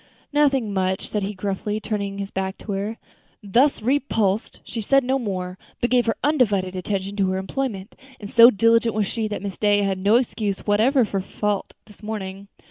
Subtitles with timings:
[0.33, 2.97] "Nothing much," said he, gruffly, turning his back to her.
[3.43, 8.27] Thus repulsed, she said no more, but gave her undivided attention to her employment; and
[8.27, 12.01] so diligent was she, that Miss Day had no excuse whatever for fault finding this
[12.01, 12.47] morning.